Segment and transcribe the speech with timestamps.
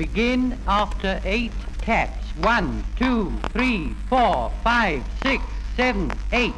[0.00, 1.52] Begin after eight
[1.82, 2.28] taps.
[2.38, 5.44] One, two, three, four, five, six,
[5.76, 6.54] seven, eight.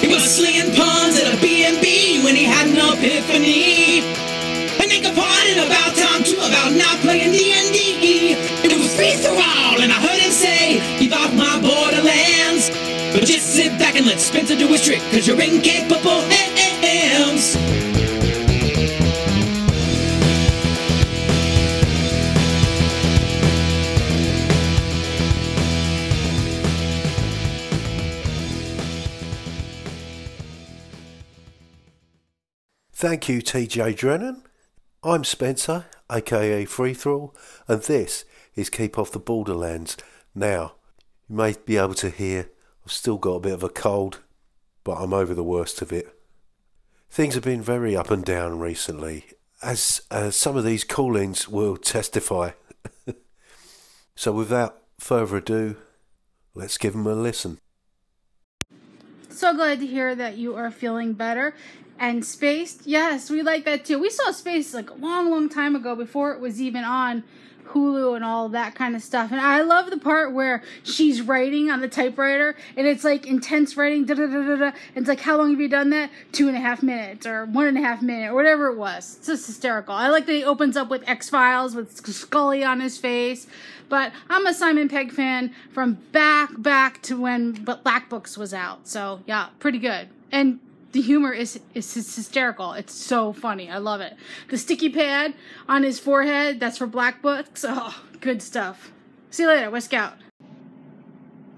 [0.00, 3.89] He was slinging pawns at a B&B when he had an epiphany.
[13.50, 17.56] Sit back and let Spencer do his trick, cause you're incapable hams.
[32.92, 34.42] Thank you, TJ Drennan.
[35.02, 37.32] I'm Spencer, aka Free Throw,
[37.66, 39.96] and this is Keep Off the Borderlands.
[40.34, 40.74] Now,
[41.28, 42.50] you may be able to hear
[42.90, 44.18] Still got a bit of a cold,
[44.82, 46.12] but I'm over the worst of it.
[47.08, 49.26] Things have been very up and down recently,
[49.62, 52.50] as uh, some of these call-ins will testify.
[54.16, 55.76] so without further ado,
[56.52, 57.58] let's give them a listen.
[59.28, 61.54] So glad to hear that you are feeling better.
[61.96, 64.00] And Spaced, yes, we like that too.
[64.00, 67.22] We saw Spaced like a long, long time ago before it was even on
[67.72, 69.30] Hulu and all that kind of stuff.
[69.32, 73.76] And I love the part where she's writing on the typewriter and it's like intense
[73.76, 74.04] writing.
[74.04, 74.66] Da, da, da, da, da.
[74.94, 76.10] And it's like, how long have you done that?
[76.32, 79.16] Two and a half minutes or one and a half minute or whatever it was.
[79.18, 79.94] It's just hysterical.
[79.94, 83.46] I like that he opens up with X Files with Scully on his face.
[83.88, 88.86] But I'm a Simon Pegg fan from back, back to when Black Books was out.
[88.86, 90.08] So yeah, pretty good.
[90.30, 90.60] And
[90.92, 92.72] the humor is is hysterical.
[92.72, 93.70] It's so funny.
[93.70, 94.14] I love it.
[94.48, 95.34] The sticky pad
[95.68, 97.64] on his forehead, that's for black books.
[97.66, 98.92] Oh, good stuff.
[99.30, 100.14] See you later, West Scout.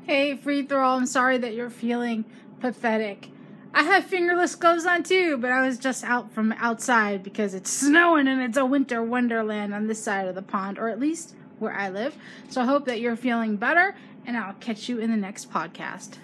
[0.07, 0.91] Hey, free throw.
[0.91, 2.25] I'm sorry that you're feeling
[2.61, 3.29] pathetic.
[3.75, 7.71] I have fingerless gloves on too, but I was just out from outside because it's
[7.71, 11.35] snowing and it's a winter wonderland on this side of the pond, or at least
[11.59, 12.15] where I live.
[12.51, 13.95] So I hope that you're feeling better,
[14.27, 16.19] and I'll catch you in the next podcast.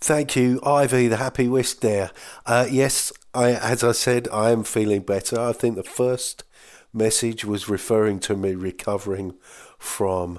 [0.00, 2.10] Thank you, Ivy, the happy whisk there.
[2.46, 5.40] Uh, yes, I, as I said, I am feeling better.
[5.40, 6.44] I think the first
[6.92, 9.34] message was referring to me recovering
[9.78, 10.38] from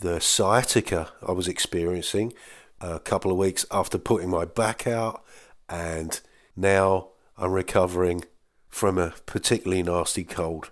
[0.00, 2.32] the sciatica I was experiencing
[2.80, 5.24] a couple of weeks after putting my back out,
[5.68, 6.20] and
[6.56, 8.24] now I'm recovering
[8.68, 10.70] from a particularly nasty cold.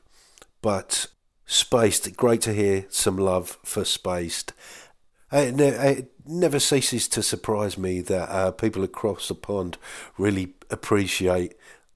[0.63, 1.09] But
[1.47, 4.53] Spaced, great to hear some love for Spaced.
[5.33, 9.79] It, it never ceases to surprise me that uh, people across the pond
[10.19, 11.55] really appreciate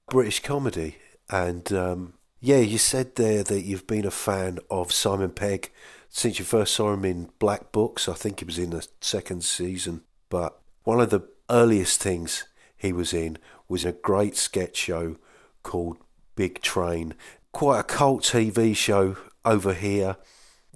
[0.09, 0.97] British comedy.
[1.29, 5.71] And um, yeah, you said there that you've been a fan of Simon Pegg
[6.09, 8.09] since you first saw him in Black Books.
[8.09, 10.01] I think it was in the second season.
[10.29, 12.45] But one of the earliest things
[12.77, 13.37] he was in
[13.67, 15.17] was a great sketch show
[15.63, 15.97] called
[16.35, 17.13] Big Train.
[17.51, 20.17] Quite a cult TV show over here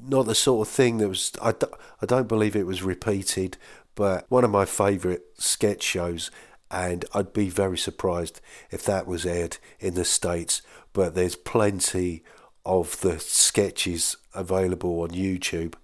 [0.01, 1.31] not the sort of thing that was.
[1.41, 1.53] I,
[2.01, 3.57] I don't believe it was repeated,
[3.95, 6.31] but one of my favourite sketch shows,
[6.69, 8.41] and I'd be very surprised
[8.71, 10.61] if that was aired in the States.
[10.93, 12.23] But there's plenty
[12.65, 15.75] of the sketches available on YouTube,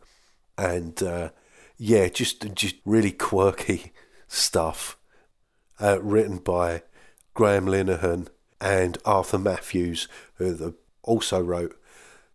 [0.58, 1.30] and uh,
[1.78, 3.94] yeah, just just really quirky
[4.28, 4.98] stuff,
[5.80, 6.84] uh, written by
[7.34, 8.28] Graham Linehan
[8.60, 11.76] and Arthur Matthews, who also wrote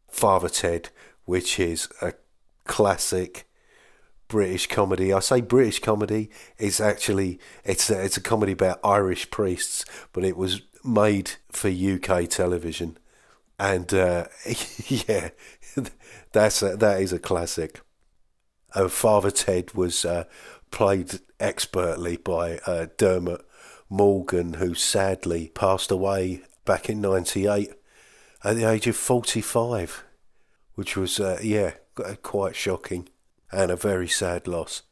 [0.08, 0.90] Father Ted,
[1.26, 2.14] which is a
[2.64, 3.46] classic
[4.28, 5.12] British comedy.
[5.12, 6.30] I say British comedy.
[6.58, 11.68] It's actually it's a, it's a comedy about Irish priests, but it was made for
[11.68, 12.96] UK television,
[13.58, 14.26] and uh,
[14.88, 15.30] yeah,
[16.32, 17.80] that's a, that is a classic.
[18.74, 20.24] Uh, Father Ted was uh,
[20.70, 23.44] played expertly by uh, Dermot
[23.88, 27.72] Morgan, who sadly passed away back in '98
[28.42, 30.04] at the age of 45
[30.76, 31.72] which was, uh, yeah,
[32.22, 33.08] quite shocking
[33.50, 34.82] and a very sad loss.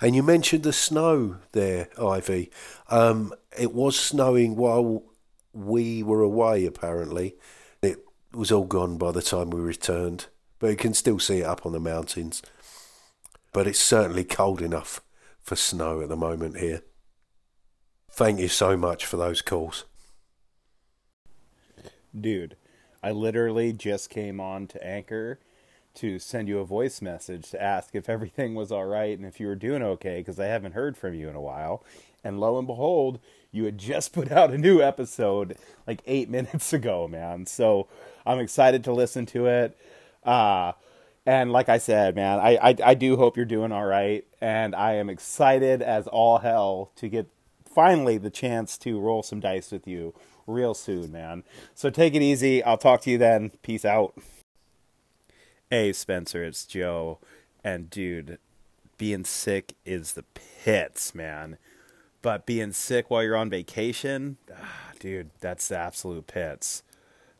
[0.00, 2.50] And you mentioned the snow there, Ivy.
[2.88, 5.04] Um, it was snowing while
[5.52, 7.36] we were away, apparently.
[7.82, 7.98] It
[8.32, 10.26] was all gone by the time we returned,
[10.58, 12.42] but you can still see it up on the mountains.
[13.52, 15.00] But it's certainly cold enough
[15.42, 16.82] for snow at the moment here.
[18.10, 19.84] Thank you so much for those calls.
[22.18, 22.56] Dude,
[23.02, 25.38] I literally just came on to Anchor
[25.94, 29.40] to send you a voice message to ask if everything was all right and if
[29.40, 31.84] you were doing okay because I haven't heard from you in a while.
[32.24, 33.20] And lo and behold,
[33.52, 35.56] you had just put out a new episode
[35.86, 37.46] like eight minutes ago, man.
[37.46, 37.88] So
[38.26, 39.76] I'm excited to listen to it.
[40.24, 40.72] Uh,
[41.26, 44.74] And like I said, man, I, I, I do hope you're doing all right, and
[44.74, 47.28] I am excited as all hell to get
[47.70, 50.14] finally the chance to roll some dice with you
[50.46, 51.44] real soon, man.
[51.74, 52.62] So take it easy.
[52.62, 53.50] I'll talk to you then.
[53.62, 54.14] Peace out.
[55.70, 57.18] Hey, Spencer, it's Joe.
[57.62, 58.38] And dude,
[58.96, 60.24] being sick is the
[60.64, 61.58] pits, man.
[62.22, 66.82] But being sick while you're on vacation, ah, dude, that's the absolute pits.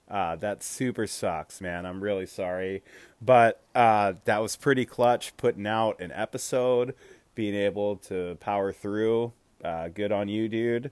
[0.08, 1.84] Uh, that super sucks, man.
[1.84, 2.82] I'm really sorry.
[3.20, 6.94] But uh, that was pretty clutch putting out an episode,
[7.34, 9.32] being able to power through.
[9.62, 10.90] Uh, good on you, dude.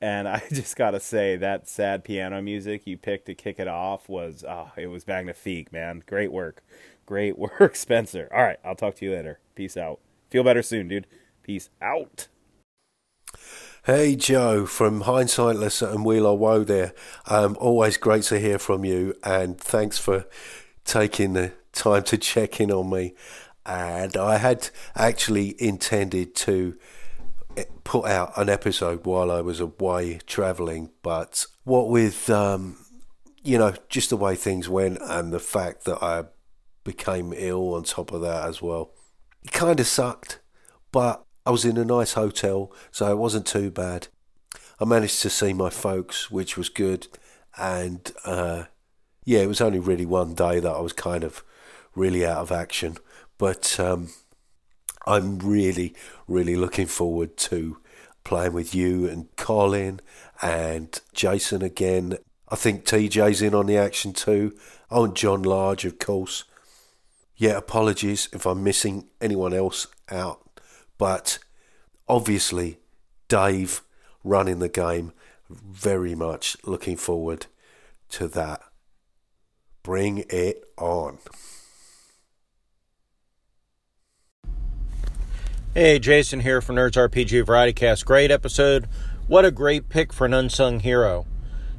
[0.00, 4.08] And I just gotta say that sad piano music you picked to kick it off
[4.08, 6.02] was oh, it was magnifique, man.
[6.06, 6.62] Great work,
[7.06, 8.28] great work, Spencer.
[8.32, 9.40] All right, I'll talk to you later.
[9.54, 10.00] Peace out.
[10.30, 11.06] Feel better soon, dude.
[11.42, 12.28] Peace out.
[13.84, 16.92] Hey Joe from Hindsightless and Wheel or Woe there.
[17.26, 20.26] Um, always great to hear from you and thanks for
[20.84, 23.14] taking the time to check in on me.
[23.64, 26.76] And I had actually intended to
[27.84, 32.76] put out an episode while I was away travelling, but what with um,
[33.42, 36.24] you know just the way things went and the fact that I
[36.84, 38.92] became ill on top of that as well,
[39.42, 40.40] it kind of sucked.
[40.92, 44.08] But I was in a nice hotel, so it wasn't too bad.
[44.80, 47.08] I managed to see my folks, which was good,
[47.56, 48.64] and uh,
[49.24, 51.42] yeah, it was only really one day that I was kind of
[51.94, 52.98] really out of action,
[53.38, 53.78] but.
[53.80, 54.10] Um,
[55.08, 55.94] I'm really,
[56.26, 57.78] really looking forward to
[58.24, 60.00] playing with you and Colin
[60.42, 62.18] and Jason again.
[62.50, 64.54] I think TJ's in on the action too.
[64.90, 66.44] Oh, and John Large, of course.
[67.36, 70.60] Yeah, apologies if I'm missing anyone else out,
[70.98, 71.38] but
[72.06, 72.78] obviously,
[73.28, 73.80] Dave
[74.22, 75.12] running the game.
[75.48, 77.46] Very much looking forward
[78.10, 78.60] to that.
[79.82, 81.18] Bring it on.
[85.78, 88.04] Hey, Jason here for Nerds RPG Variety Cast.
[88.04, 88.88] Great episode.
[89.28, 91.24] What a great pick for an unsung hero.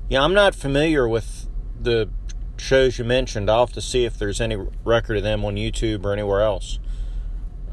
[0.07, 2.09] Yeah, I'm not familiar with the
[2.55, 3.49] shows you mentioned.
[3.49, 4.55] I'll have to see if there's any
[4.85, 6.79] record of them on YouTube or anywhere else.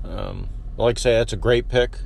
[0.03, 1.99] Um, like I say, that's a great pick.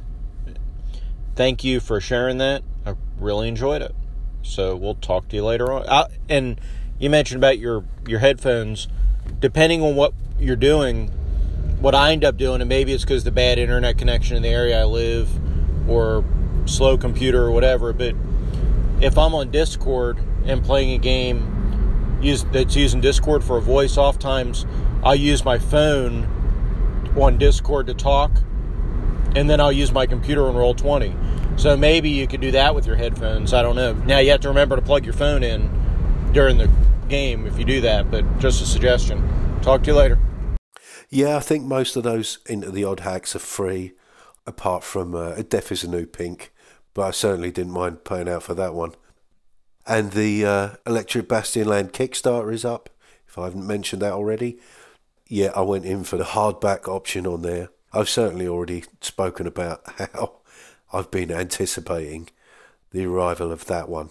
[1.35, 2.63] Thank you for sharing that.
[2.85, 3.95] I really enjoyed it.
[4.43, 5.87] So we'll talk to you later on.
[5.89, 6.61] Uh, and
[6.99, 8.87] you mentioned about your your headphones.
[9.39, 11.11] Depending on what you're doing,
[11.81, 14.49] what I end up doing, and maybe it's because the bad internet connection in the
[14.49, 15.29] area I live,
[15.89, 16.25] or
[16.67, 17.93] slow computer or whatever.
[17.93, 18.15] But
[19.01, 23.97] if I'm on Discord and playing a game use, that's using Discord for a voice,
[23.97, 24.67] oftentimes
[25.03, 26.29] I'll use my phone
[27.19, 28.31] on Discord to talk,
[29.35, 31.17] and then I'll use my computer on Roll Twenty.
[31.57, 33.53] So maybe you could do that with your headphones.
[33.53, 33.93] I don't know.
[33.93, 35.71] Now you have to remember to plug your phone in
[36.33, 36.71] during the
[37.09, 38.11] game if you do that.
[38.11, 39.59] But just a suggestion.
[39.63, 40.19] Talk to you later.
[41.11, 43.95] Yeah, I think most of those into the odd hacks are free,
[44.47, 46.53] apart from uh, Death is a New Pink,
[46.95, 48.95] but I certainly didn't mind paying out for that one.
[49.87, 52.91] And the uh, Electric Bastion Land Kickstarter is up,
[53.27, 54.61] if I haven't mentioned that already.
[55.27, 57.71] Yeah, I went in for the hardback option on there.
[57.93, 59.83] I've certainly already spoken about
[60.15, 60.37] how
[60.93, 62.29] I've been anticipating
[62.93, 64.11] the arrival of that one.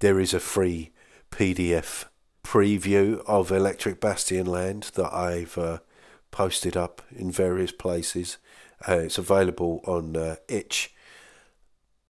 [0.00, 0.90] There is a free
[1.30, 2.04] PDF
[2.44, 5.78] preview of Electric Bastion Land that I've uh,
[6.30, 8.38] posted up in various places.
[8.88, 10.94] Uh, it's available on uh, Itch.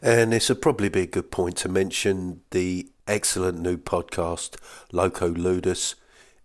[0.01, 4.57] And this would probably be a good point to mention the excellent new podcast,
[4.93, 5.95] Loco Ludus.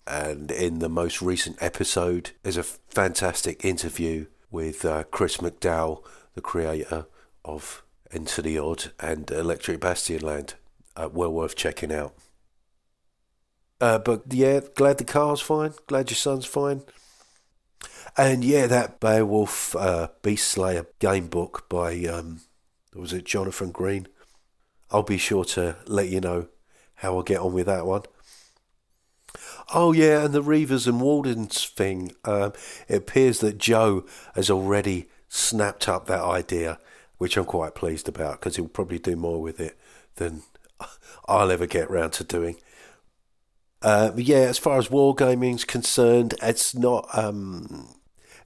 [0.08, 6.04] And in the most recent episode, there's a fantastic interview with uh, Chris McDowall,
[6.34, 7.06] the creator
[7.46, 10.56] of Enter the Odd and Electric Bastion Land.
[10.96, 12.14] Uh, well worth checking out.
[13.80, 15.74] Uh, but yeah, glad the car's fine.
[15.88, 16.82] Glad your son's fine.
[18.18, 22.42] And yeah, that Beowulf uh, Beast Slayer game book by, um,
[22.94, 24.08] was it Jonathan Green?
[24.92, 26.48] I'll be sure to let you know
[26.96, 28.04] how I get on with that one.
[29.74, 32.14] Oh yeah, and the Reavers and Wardens thing.
[32.26, 32.54] Um,
[32.88, 36.80] it appears that Joe has already snapped up that idea,
[37.20, 39.78] which I'm quite pleased about because he'll probably do more with it
[40.16, 40.42] than
[41.28, 42.58] I'll ever get round to doing.
[43.82, 47.96] Uh, yeah, as far as wargaming's concerned, it's not um,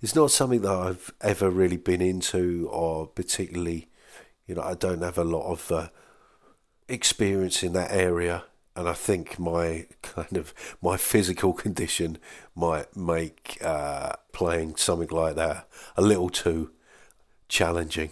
[0.01, 3.87] it's not something that I've ever really been into or particularly,
[4.45, 5.87] you know, I don't have a lot of uh,
[6.87, 8.43] experience in that area.
[8.75, 12.19] And I think my kind of my physical condition
[12.53, 16.71] might make uh, playing something like that a little too
[17.47, 18.11] challenging.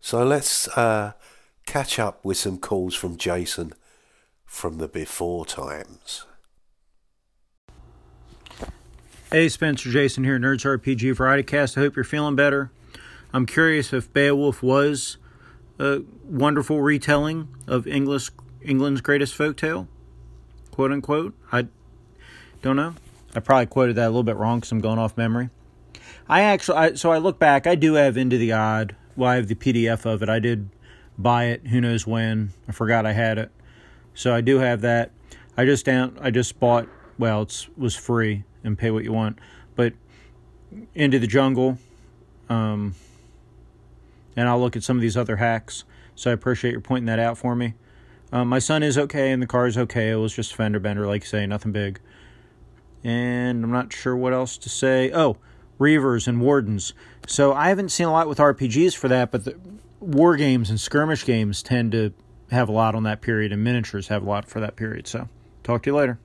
[0.00, 1.12] So let's uh,
[1.66, 3.74] catch up with some calls from Jason
[4.48, 6.24] from the before times.
[9.30, 11.76] Hey, Spencer Jason here, Nerds RPG Variety Cast.
[11.76, 12.72] I hope you're feeling better.
[13.32, 15.18] I'm curious if Beowulf was
[15.78, 18.30] a wonderful retelling of English
[18.62, 19.86] England's greatest folktale,
[20.70, 21.34] quote unquote.
[21.52, 21.68] I
[22.62, 22.94] don't know.
[23.34, 25.50] I probably quoted that a little bit wrong because I'm going off memory.
[26.26, 27.66] I actually, I, so I look back.
[27.66, 28.96] I do have Into the Odd.
[29.14, 30.30] Well, I have the PDF of it.
[30.30, 30.70] I did
[31.18, 31.66] buy it.
[31.66, 32.50] Who knows when?
[32.66, 33.50] I forgot I had it.
[34.18, 35.12] So I do have that.
[35.56, 36.18] I just down.
[36.20, 36.88] I just bought.
[37.20, 39.38] Well, it was free and pay what you want.
[39.76, 39.92] But
[40.92, 41.78] Into the Jungle.
[42.48, 42.96] Um,
[44.34, 45.84] and I'll look at some of these other hacks.
[46.16, 47.74] So I appreciate your pointing that out for me.
[48.32, 50.10] Um, my son is okay, and the car is okay.
[50.10, 52.00] It was just fender bender, like you say, nothing big.
[53.04, 55.12] And I'm not sure what else to say.
[55.12, 55.36] Oh,
[55.78, 56.92] Reavers and Wardens.
[57.28, 59.56] So I haven't seen a lot with RPGs for that, but the
[60.00, 62.12] war games and skirmish games tend to
[62.50, 65.06] have a lot on that period, and miniatures have a lot for that period.
[65.06, 65.28] So
[65.62, 66.18] talk to you later.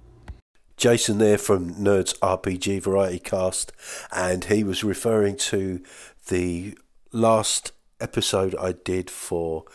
[0.75, 3.72] Jason there from Nerds RPG Variety Cast,
[4.12, 5.82] and he was referring to
[6.27, 6.77] the
[7.12, 9.65] last episode I did for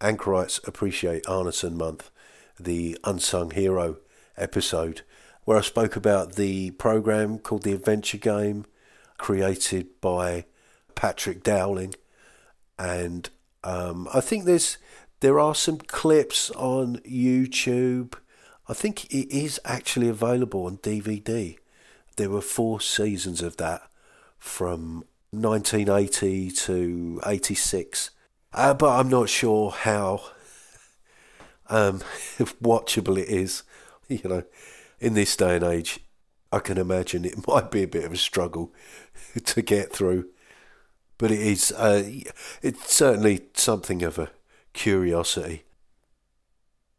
[0.00, 2.10] Anchorites Appreciate Arneson Month,
[2.58, 3.98] the Unsung Hero
[4.36, 5.02] episode,
[5.44, 8.66] where I spoke about the program called The Adventure Game,
[9.18, 10.46] created by
[10.94, 11.94] Patrick Dowling.
[12.78, 13.30] And
[13.62, 14.78] um, I think there's
[15.20, 18.14] there are some clips on YouTube.
[18.68, 21.58] I think it is actually available on DVD.
[22.16, 23.82] There were four seasons of that
[24.38, 28.10] from 1980 to 86.
[28.52, 30.22] Uh, but I'm not sure how
[31.68, 31.98] um,
[32.62, 33.62] watchable it is.
[34.08, 34.42] You know,
[34.98, 36.00] in this day and age,
[36.50, 38.72] I can imagine it might be a bit of a struggle
[39.44, 40.30] to get through.
[41.16, 42.02] But it is, uh,
[42.60, 44.30] it's certainly something of a
[44.72, 45.64] curiosity.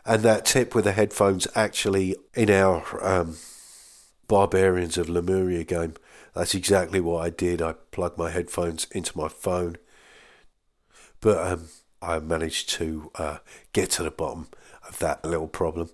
[0.05, 3.37] And that tip with the headphones actually in our um,
[4.27, 5.95] Barbarians of Lemuria game
[6.33, 7.61] that's exactly what I did.
[7.61, 9.77] I plugged my headphones into my phone,
[11.19, 11.67] but um,
[12.01, 13.37] I managed to uh,
[13.73, 14.47] get to the bottom
[14.87, 15.89] of that little problem.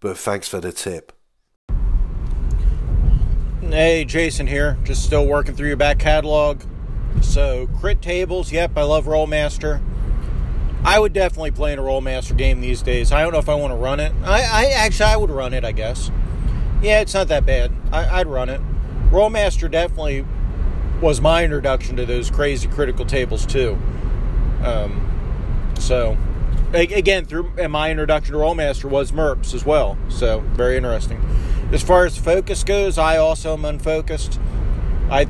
[0.00, 1.12] But thanks for the tip.
[3.60, 4.78] Hey, Jason here.
[4.82, 6.62] Just still working through your back catalog.
[7.20, 9.80] So, crit tables, yep, I love Rolemaster.
[10.84, 13.12] I would definitely play in a Rolemaster game these days.
[13.12, 14.12] I don't know if I want to run it.
[14.24, 16.10] I, I actually I would run it, I guess.
[16.82, 17.70] Yeah, it's not that bad.
[17.92, 18.60] I, I'd run it.
[19.10, 20.24] Rolemaster definitely
[21.00, 23.78] was my introduction to those crazy critical tables too.
[24.64, 26.16] Um, so
[26.72, 29.98] again, through and my introduction to Rolemaster was MERPs as well.
[30.08, 31.24] So very interesting.
[31.72, 34.40] As far as focus goes, I also am unfocused.
[35.10, 35.26] I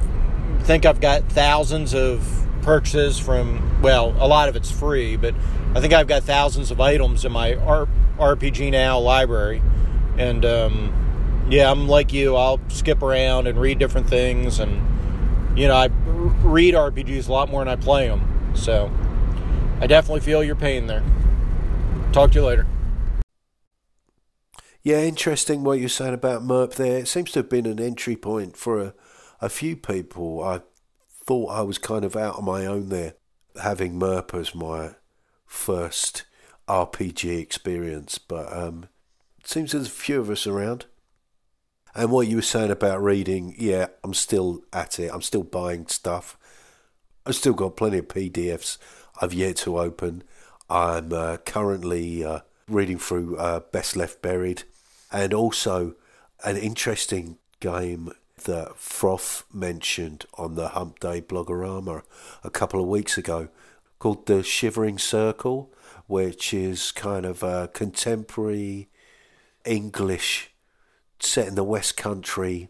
[0.61, 5.35] think I've got thousands of purchases from well, a lot of it's free, but
[5.75, 9.63] I think I've got thousands of items in my RPG Now library,
[10.17, 12.37] and um, yeah, I'm like you.
[12.37, 17.51] I'll skip around and read different things, and you know, I read RPGs a lot
[17.51, 18.53] more than I play them.
[18.55, 18.91] So
[19.81, 21.03] I definitely feel your pain there.
[22.13, 22.67] Talk to you later.
[24.83, 26.99] Yeah, interesting what you're saying about MERP there.
[26.99, 28.95] It seems to have been an entry point for a,
[29.41, 30.43] a few people.
[30.43, 30.63] I
[31.25, 33.15] thought I was kind of out on my own there,
[33.61, 34.95] having MERP as my
[35.47, 36.25] first
[36.69, 38.89] RPG experience, but um,
[39.39, 40.87] it seems there's a few of us around.
[41.95, 45.11] And what you were saying about reading, yeah, I'm still at it.
[45.13, 46.39] I'm still buying stuff.
[47.27, 48.79] I've still got plenty of PDFs
[49.21, 50.25] I've yet to open.
[50.71, 54.63] I'm uh, currently uh, reading through uh, Best Left Buried
[55.13, 55.95] and also
[56.45, 58.13] an interesting game
[58.45, 62.03] that Froth mentioned on the Hump Day Bloggerama
[62.43, 63.49] a couple of weeks ago
[63.99, 65.73] called The Shivering Circle,
[66.07, 68.89] which is kind of a contemporary
[69.65, 70.51] English
[71.21, 72.69] set in the West Country,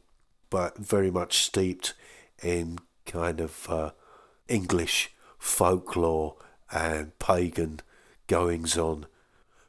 [0.51, 1.95] but very much steeped
[2.43, 3.91] in kind of uh,
[4.49, 6.37] English folklore
[6.71, 7.81] and pagan
[8.27, 9.07] goings on.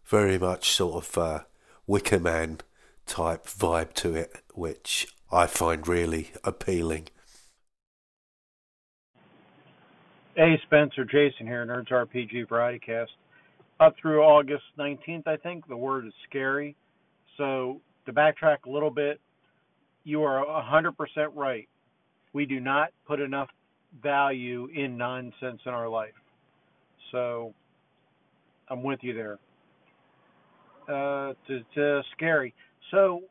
[0.06, 1.40] Very much sort of uh,
[1.88, 2.60] Wicker Man
[3.06, 7.08] type vibe to it, which I find really appealing.
[10.36, 13.12] Hey, Spencer, Jason here, Nerds RPG Variety Cast.
[13.80, 16.76] Up through August 19th, I think, the word is scary.
[17.38, 19.20] So to backtrack a little bit,
[20.04, 20.94] you are 100%
[21.34, 21.68] right.
[22.34, 23.50] We do not put enough
[24.04, 26.14] value in nonsense in our life.
[27.12, 27.56] So
[28.70, 29.40] I'm with you there.
[30.88, 32.54] Uh, to, to scary.
[32.92, 33.24] So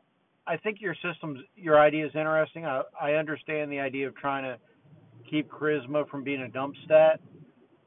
[0.45, 2.65] I think your system's your idea is interesting.
[2.65, 4.57] I, I understand the idea of trying to
[5.29, 7.19] keep charisma from being a dump stat,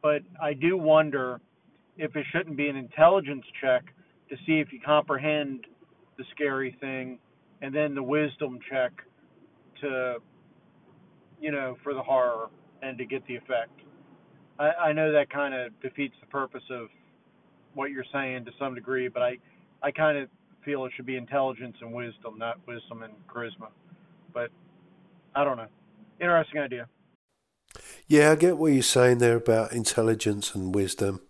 [0.02, 1.40] but I do wonder
[1.98, 3.84] if it shouldn't be an intelligence check
[4.30, 5.66] to see if you comprehend
[6.18, 7.18] the scary thing,
[7.62, 8.92] and then the wisdom check
[9.80, 10.16] to
[11.40, 12.48] you know, for the horror
[12.82, 13.80] and to get the effect.
[14.58, 16.88] I, I know that kind of defeats the purpose of
[17.75, 19.38] what you're saying to some degree, but I,
[19.82, 20.28] I kind of
[20.66, 23.68] feel it should be intelligence and wisdom, not wisdom and charisma.
[24.35, 24.50] But
[25.35, 25.68] I don't know.
[26.20, 26.88] Interesting idea.
[28.06, 31.20] Yeah, I get what you're saying there about intelligence and wisdom.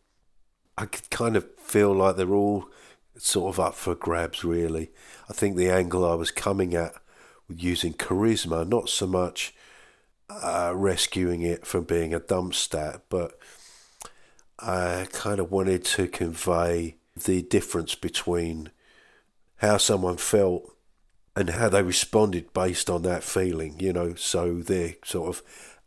[0.79, 2.69] I could kind of feel like they're all
[3.17, 4.91] sort of up for grabs, really.
[5.29, 6.95] I think the angle I was coming at
[7.49, 9.55] with using charisma, not so much
[10.29, 13.39] uh, rescuing it from being a dump stat, but
[14.59, 18.71] I kind of wanted to convey the difference between
[19.59, 20.77] how someone felt
[21.35, 25.43] and how they responded based on that feeling, you know, so their sort of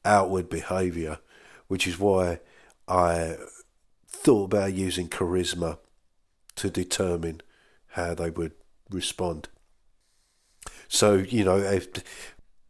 [0.06, 1.20] outward behaviour,
[1.68, 2.40] which is why
[2.88, 3.38] I
[4.08, 5.80] thought about using charisma
[6.56, 7.42] to determine
[7.90, 8.54] how they would
[8.90, 9.50] respond.
[10.88, 11.88] So, you know, if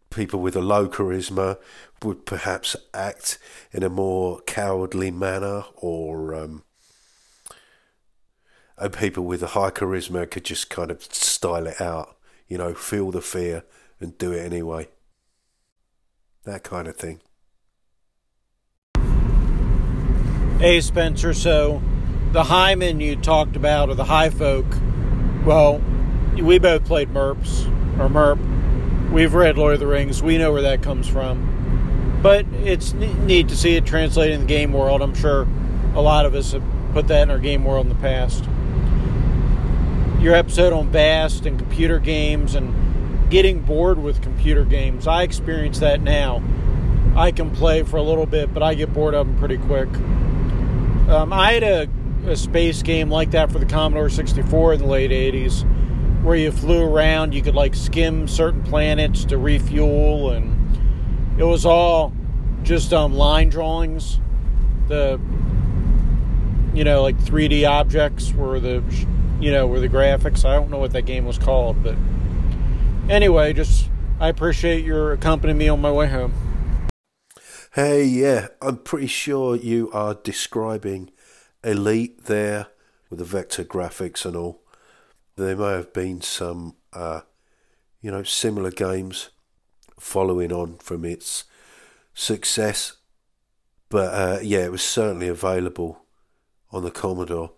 [0.10, 1.58] people with a low charisma
[2.04, 3.40] would perhaps act
[3.72, 6.64] in a more cowardly manner, or um,
[8.80, 12.18] and people with a high charisma could just kind of style it out,
[12.48, 13.64] you know, feel the fear
[14.00, 14.88] and do it anyway.
[16.46, 17.20] That kind of thing.
[20.60, 21.34] Hey, Spencer.
[21.34, 21.82] So,
[22.32, 24.66] the Highman you talked about, or the High Folk,
[25.46, 25.82] well,
[26.38, 27.68] we both played MERPs,
[28.00, 28.40] or MERP
[29.12, 30.22] We've read Lord of the Rings.
[30.22, 32.20] We know where that comes from.
[32.22, 35.02] But it's neat to see it translated in the game world.
[35.02, 35.48] I'm sure
[35.96, 38.44] a lot of us have put that in our game world in the past.
[40.20, 45.08] Your episode on Bast and computer games and getting bored with computer games.
[45.08, 46.44] I experience that now.
[47.16, 49.88] I can play for a little bit, but I get bored of them pretty quick.
[51.10, 51.90] Um, I had a,
[52.28, 55.66] a space game like that for the Commodore 64 in the late 80s
[56.22, 57.34] where you flew around.
[57.34, 62.14] You could like skim certain planets to refuel, and it was all
[62.64, 64.20] just um, line drawings.
[64.88, 65.20] The
[66.74, 68.84] you know like 3D objects were the
[69.40, 70.46] you know were the graphics.
[70.46, 71.96] I don't know what that game was called, but
[73.10, 76.34] anyway, just I appreciate your accompanying me on my way home.
[77.74, 81.12] Hey, yeah, I'm pretty sure you are describing
[81.64, 82.68] Elite there
[83.10, 84.64] with the vector graphics and all
[85.40, 87.22] there may have been some, uh,
[88.02, 89.30] you know, similar games
[90.00, 91.46] following on from its
[92.14, 92.98] success.
[93.90, 96.02] But uh, yeah, it was certainly available
[96.72, 97.54] on the Commodore.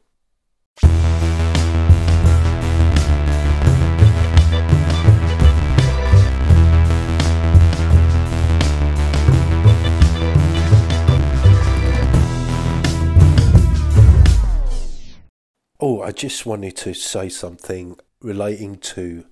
[16.12, 19.24] I just wanted to say something relating to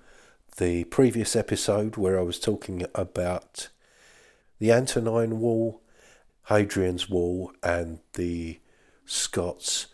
[0.55, 3.67] the previous episode where I was talking about
[4.59, 5.81] the Antonine Wall,
[6.43, 8.61] Hadrian's Wall, and the
[9.05, 9.87] Scots.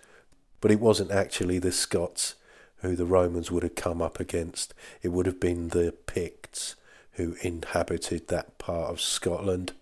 [0.62, 2.36] But it wasn't actually the Scots
[2.84, 6.76] who the Romans would have come up against, it would have been the Picts
[7.14, 9.74] who inhabited that part of Scotland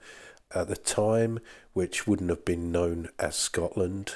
[0.56, 1.42] at the time,
[1.74, 4.16] which wouldn't have been known as Scotland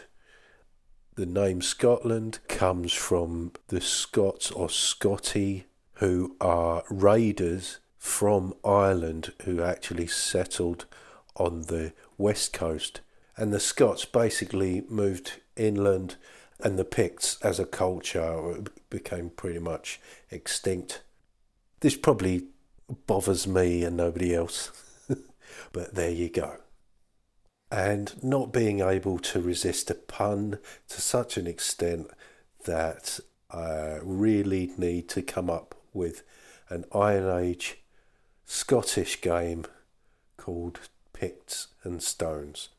[1.17, 5.63] the name Scotland comes from the Scots or Scoti,
[5.95, 10.85] who are raiders from Ireland who actually settled
[11.35, 13.01] on the west coast.
[13.35, 16.17] And the Scots basically moved inland,
[16.59, 19.99] and the Picts as a culture became pretty much
[20.29, 21.01] extinct.
[21.79, 22.45] This probably
[23.07, 24.71] bothers me and nobody else,
[25.71, 26.57] but there you go
[27.71, 32.09] and not being able to resist a pun to such an extent
[32.65, 33.19] that
[33.51, 36.23] I really need to come up with
[36.69, 37.77] an Iron Age
[38.45, 39.65] Scottish game
[40.37, 40.79] called
[41.11, 42.69] Picts and Stones.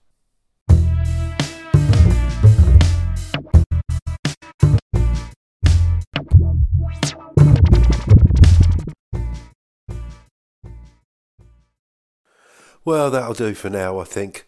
[12.85, 14.48] Well, that'll do for now, I think.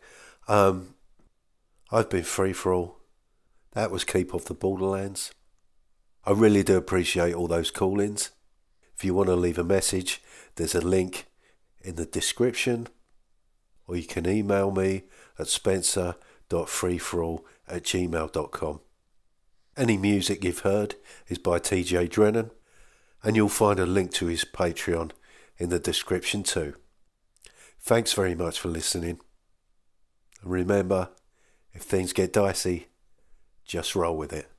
[0.50, 0.94] Um,
[1.92, 2.96] I've been free for all.
[3.74, 5.32] That was Keep Off the Borderlands.
[6.24, 8.30] I really do appreciate all those call ins.
[8.96, 10.20] If you want to leave a message,
[10.56, 11.26] there's a link
[11.80, 12.88] in the description,
[13.86, 15.04] or you can email me
[15.38, 18.80] at spencer.freeforall at gmail.com.
[19.76, 20.96] Any music you've heard
[21.28, 22.50] is by TJ Drennan,
[23.22, 25.12] and you'll find a link to his Patreon
[25.58, 26.74] in the description too.
[27.78, 29.20] Thanks very much for listening.
[30.42, 31.10] And remember,
[31.72, 32.88] if things get dicey,
[33.64, 34.50] just roll with it.